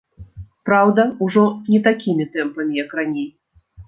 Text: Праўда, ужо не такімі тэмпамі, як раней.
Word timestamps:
Праўда, 0.69 1.03
ужо 1.25 1.43
не 1.73 1.81
такімі 1.87 2.25
тэмпамі, 2.39 2.79
як 2.85 2.97
раней. 3.01 3.29